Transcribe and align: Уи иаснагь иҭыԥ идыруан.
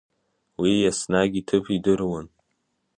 Уи 0.59 0.71
иаснагь 0.79 1.35
иҭыԥ 1.39 1.65
идыруан. 1.75 2.27